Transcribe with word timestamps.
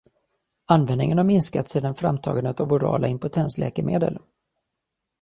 Användningen 0.65 1.17
har 1.17 1.25
minskat 1.25 1.69
sedan 1.69 1.95
framtagandet 1.95 2.59
av 2.59 2.73
orala 2.73 3.07
impotensläkemedel. 3.07 4.19